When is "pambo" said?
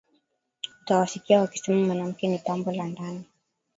2.39-2.71